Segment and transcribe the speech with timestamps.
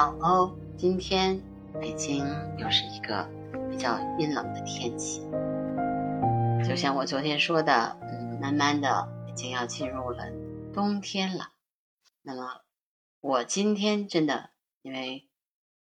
[0.00, 1.38] 小欧，今天
[1.78, 2.24] 北京
[2.56, 3.28] 又是一个
[3.70, 5.20] 比较阴冷的天气，
[6.66, 10.24] 就像我昨天说的，嗯，慢慢的已经要进入了
[10.72, 11.50] 冬天了。
[12.22, 12.62] 那么
[13.20, 14.48] 我今天真的
[14.80, 15.28] 因为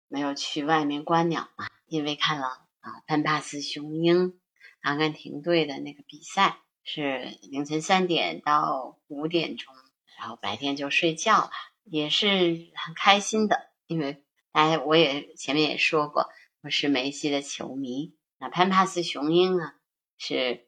[0.09, 2.47] 没有去外面观鸟嘛，因为看了
[2.81, 4.37] 啊潘帕斯雄鹰
[4.81, 9.73] 阿根廷队的那个比赛，是凌晨三点到五点钟，
[10.19, 11.51] 然后白天就睡觉了。
[11.85, 12.27] 也是
[12.75, 16.29] 很开心的，因为哎，我也前面也说过，
[16.61, 18.15] 我是梅西的球迷。
[18.37, 19.73] 那潘帕斯雄鹰呢，
[20.15, 20.67] 是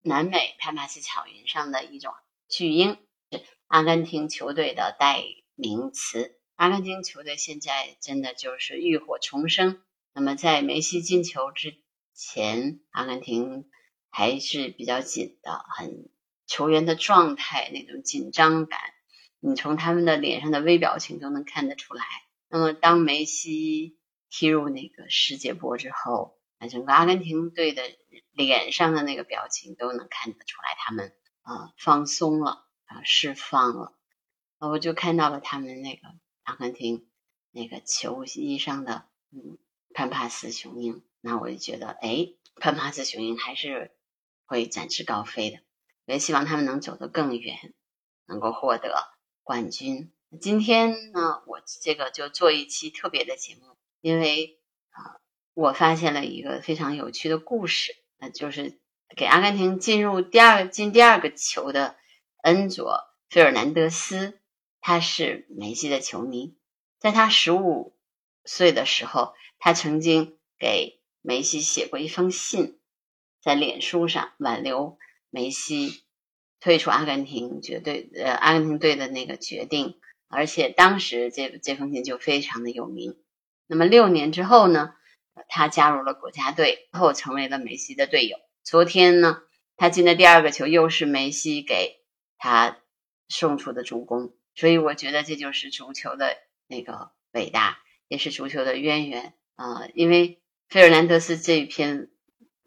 [0.00, 2.14] 南美潘帕斯草原上的一种
[2.48, 2.96] 巨鹰，
[3.30, 5.22] 是阿根廷球队的代
[5.54, 6.40] 名词。
[6.54, 9.82] 阿根廷球队现在真的就是浴火重生。
[10.14, 11.76] 那么在梅西进球之
[12.14, 13.68] 前，阿根廷
[14.08, 16.08] 还是比较紧的，很
[16.46, 18.80] 球员的状态那种紧张感。
[19.46, 22.02] 你从他们的脸上的微表情都能看得出来。
[22.48, 23.98] 那么，当梅西
[24.30, 27.82] 踢入那个世界波之后，那整个阿根廷队的
[28.32, 33.92] 脸上的那个表情都能看得出来，他们啊放松了啊释放了。
[34.60, 36.00] 我就看到了他们那个
[36.44, 37.06] 阿根廷
[37.50, 39.58] 那个球衣上的嗯
[39.92, 43.94] 潘帕斯雄鹰，那我就觉得哎，潘帕斯雄鹰还是
[44.46, 45.58] 会展翅高飞的。
[46.06, 47.74] 也希望他们能走得更远，
[48.26, 49.13] 能够获得。
[49.44, 55.20] 冠军，今天呢，我这个就做一期特别的节目，因为啊，
[55.52, 58.80] 我发现了一个非常有趣的故事，那就是
[59.14, 61.96] 给阿根廷进入第二进第二个球的
[62.42, 64.40] 恩佐费尔南德斯，
[64.80, 66.56] 他是梅西的球迷，
[66.98, 67.94] 在他十五
[68.46, 72.80] 岁的时候，他曾经给梅西写过一封信，
[73.42, 74.96] 在脸书上挽留
[75.28, 76.02] 梅西。
[76.64, 83.18] 退出阿根廷绝对呃阿根廷队的那个决定，而且当时这这封信就非常的有名。
[83.66, 84.94] 那么六年之后呢，
[85.48, 88.38] 他加入了国家队，后成为了梅西的队友。
[88.62, 89.42] 昨天呢，
[89.76, 92.00] 他进的第二个球又是梅西给
[92.38, 92.78] 他
[93.28, 96.34] 送出的助攻，所以我觉得这就是足球的
[96.66, 97.76] 那个伟大，
[98.08, 99.86] 也是足球的渊源啊。
[99.92, 102.08] 因为费尔南德斯这篇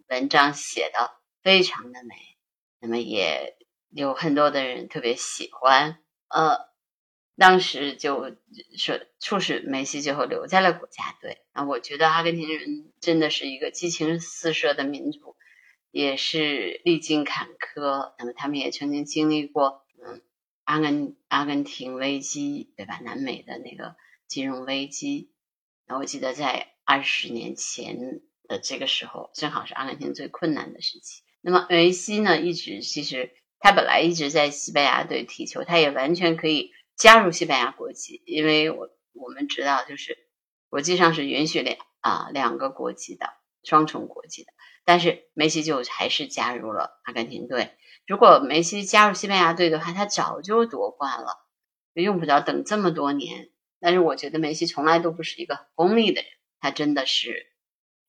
[0.07, 2.13] 文章写的非常的美，
[2.79, 3.56] 那么也。
[3.89, 6.67] 有很多的人特别喜欢，呃，
[7.37, 8.35] 当时就
[8.77, 11.63] 说促使梅西最后留在了国家队啊。
[11.63, 15.35] 我觉得阿根廷人真的是一个激情四射的民族，
[15.89, 18.13] 也是历经坎坷。
[18.19, 20.21] 那么他们也曾经经历过，嗯，
[20.65, 22.99] 阿根阿根廷危机，对吧？
[23.03, 23.95] 南美的那个
[24.27, 25.31] 金融危机。
[25.87, 31.23] 那我记得在二十年前的这个时候，正好是阿根廷最困难的时期。
[31.41, 33.31] 那么梅西呢，一直其实。
[33.59, 40.17] 他本来一直在西班牙队踢球，他也完全可以加入西班牙国籍，因为我我们知道，就是
[40.69, 44.51] 国际上是允许两啊两个国籍的双重国籍的。
[44.85, 47.71] 但是梅西就还是加入了阿根廷队。
[48.05, 51.45] 如果梅西加入西班牙队的话，他早就夺冠了，
[51.93, 53.49] 用不着等这么多年。
[53.81, 56.31] 但是我觉得梅西从来都不是一个功利的人，
[56.61, 57.47] 他真的是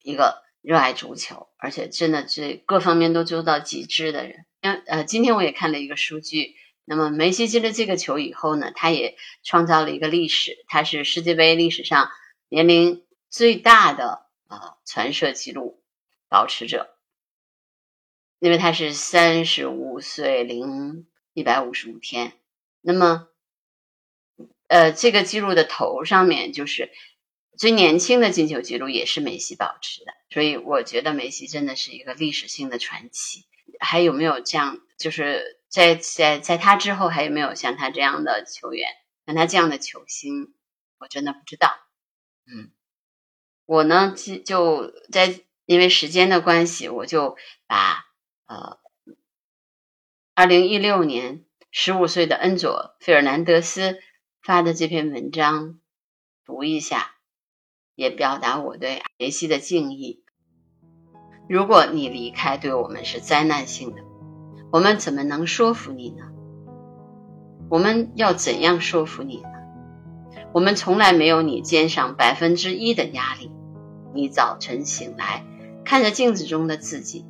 [0.02, 4.44] 一个热爱足球，而且真的是各方面都做到极致的人。
[4.86, 6.56] 呃，今天我也看了一个数据。
[6.84, 12.10] 那么梅西进了这个球以后呢，他也创造了一个历史，他是世界杯历史上
[12.48, 15.82] 年龄最大的啊传射记录
[16.28, 16.96] 保持者，
[18.38, 22.32] 因为他是三十五岁零一百五十五天。
[22.80, 23.28] 那么，
[24.66, 26.90] 呃，这个记录的头上面就是
[27.58, 33.46] 最年轻的进球记录也是梅西保持的，所以我觉得梅西真的是一个历史性的传奇。
[33.80, 34.80] 还有没有这样？
[34.96, 38.88] 就是在在在他之后，还有没有像他这样的球员，
[39.26, 40.54] 像他这样的球星？
[40.98, 41.76] 我真的不知道。
[42.46, 42.72] 嗯，
[43.66, 47.36] 我呢就就在因为时间的关系，我就
[47.66, 48.06] 把
[48.46, 48.78] 呃，
[50.34, 54.00] 二零一六年十五岁的恩佐费尔南德斯
[54.42, 55.78] 发的这篇文章
[56.44, 57.14] 读一下，
[57.98, 60.22] 也表达我对梅西的敬意。
[61.48, 64.02] 如果你离开对我们是灾难性的，
[64.70, 66.26] 我们怎么能说服你呢？
[67.68, 69.48] 我们要怎样说服你呢？
[70.52, 73.50] 我们从来没有你肩上百分之一的压力。
[74.14, 75.44] 你早晨醒来，
[75.84, 77.26] 看着镜子中的自己，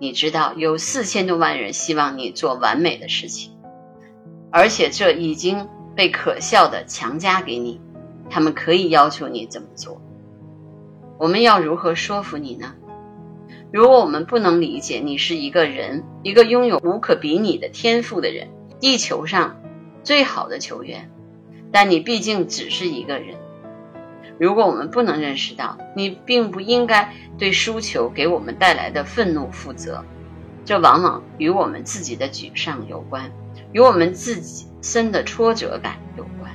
[0.00, 3.56] 你知道有四千多万人希望你做完美的事情，
[4.50, 7.80] 而且这已经被可笑的强加给你。
[8.30, 10.02] 他们可以要求你怎么做。
[11.18, 12.74] 我们要如何说服你呢？
[13.72, 18.48] 如果我们不能理解你是一个人，一个拥有无可比拟的天赋的人，
[18.78, 19.60] 地球上
[20.04, 21.10] 最好的球员，
[21.72, 23.34] 但你毕竟只是一个人，
[24.38, 30.04] 如果我们不能认识到，你并不应该对输球给我们带来的愤怒负责，
[30.64, 33.32] 这往往与我们自己的沮丧有关，
[33.72, 36.52] 与我们自己身的挫折感有关。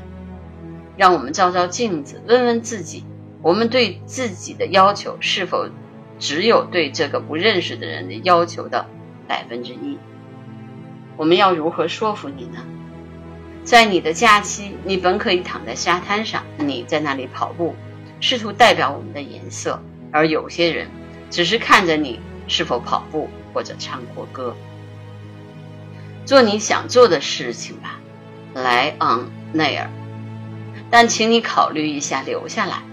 [0.96, 3.04] 让我们照照镜子，问问自己：
[3.44, 5.68] 我们对自己的要求是否
[6.18, 8.88] 只有对这个不认识的人的要求的
[9.28, 9.98] 百分之一？
[11.18, 12.64] 我们要如何说服你呢？
[13.66, 17.76] 在你的假期，你本可以躺在沙滩上，你在那里跑步，
[18.22, 19.78] 试图代表我们的颜色；
[20.12, 20.88] 而有些人
[21.30, 24.56] 只是看着你是否跑步或者唱国歌。
[26.26, 28.00] 做你想做的事情吧，
[28.54, 29.90] 莱昂内尔。
[30.90, 32.84] 但请你考虑一下留下来，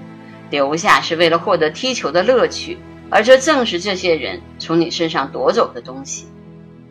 [0.51, 2.77] 留下是为了获得踢球的乐趣，
[3.09, 6.27] 而这正是这些人从你身上夺走的东西。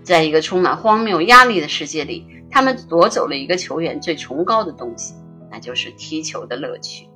[0.01, 5.13] 在一个充满荒谬压力的世界里，他们夺走了一个球员最崇高的东西，
[5.51, 7.07] 那就是踢球的乐趣。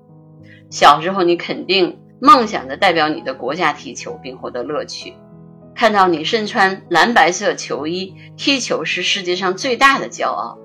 [0.69, 5.13] 小时候，你肯定梦想着代表你的国家踢球并获得乐趣。
[5.75, 10.59] 看到你身穿蓝白色球衣踢球是世界上最大的骄傲。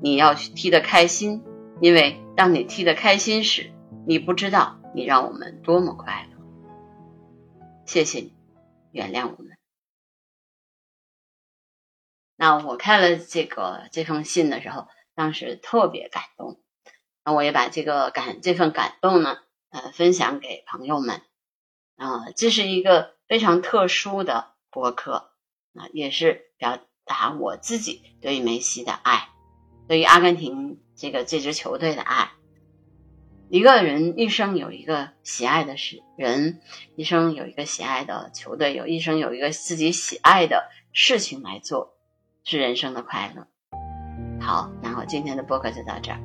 [0.00, 1.42] 你要去踢得开心，
[1.80, 3.70] 因为当你踢得开心时，
[4.06, 6.36] 你不知道你让我们多么快乐。
[7.86, 8.34] 谢谢你，
[8.90, 9.56] 原谅我们。
[12.34, 16.60] 那我看了这个这封信的时候，当时特别感动。
[17.24, 21.22] 那我也把这个感这份感动呢，呃，分享给朋友们。
[21.94, 25.30] 啊，这是一个非常特殊的博客，
[25.74, 29.28] 啊，也是表达我自己对于梅西的爱，
[29.86, 32.32] 对于阿根廷这个这支球队的爱。
[33.50, 36.60] 一个人一生有一个喜爱的事人
[36.96, 41.94] 一生有一个喜爱的球队有一生有一个自己喜爱的事情来做
[42.44, 43.46] 是人生的快乐。
[44.40, 46.18] 好然后今天的播客就到这儿。